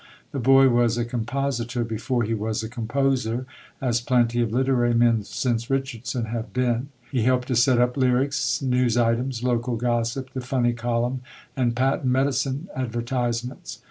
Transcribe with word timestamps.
The 0.31 0.39
boy 0.39 0.67
was 0.67 0.97
a 0.97 1.05
compositor 1.05 1.83
before 1.83 2.23
he 2.23 2.33
was 2.33 2.63
a 2.63 2.67
composer, 2.67 3.45
as 3.79 4.01
plenty 4.01 4.41
of 4.41 4.51
literary 4.51 4.95
men 4.95 5.23
since 5.23 5.69
Richardson 5.69 6.25
have 6.25 6.53
been; 6.53 6.89
he 7.11 7.21
helped 7.21 7.49
to 7.49 7.55
set 7.55 7.77
up 7.79 7.95
lyrics, 7.95 8.63
news 8.63 8.97
items, 8.97 9.43
local 9.43 9.75
gossip, 9.75 10.33
the 10.33 10.41
funny 10.41 10.73
column, 10.73 11.21
and 11.55 11.75
patent 11.75 12.05
medicine 12.09 12.67
advertisements. 12.75 13.77